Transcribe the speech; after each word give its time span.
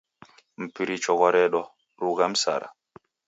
Mpiricho 0.63 1.11
ghwaredwa, 1.19 1.63
rugha 1.99 2.25
msara. 2.31 2.67